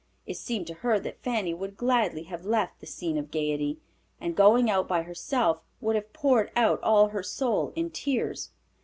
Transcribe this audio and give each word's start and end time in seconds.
It 0.25 0.33
seemed 0.35 0.65
to 0.65 0.73
her 0.81 0.99
that 0.99 1.21
Fanny 1.21 1.53
would 1.53 1.77
gladly 1.77 2.23
have 2.23 2.43
left 2.43 2.79
the 2.79 2.87
scene 2.87 3.19
of 3.19 3.29
gayety, 3.29 3.77
and 4.19 4.35
going 4.35 4.67
out 4.67 4.87
by 4.87 5.03
herself, 5.03 5.61
would 5.79 5.95
have 5.95 6.11
poured 6.11 6.49
out 6.55 6.81
all 6.81 7.09
her 7.09 7.21
soul 7.21 7.71
in 7.75 7.91
tears. 7.91 8.49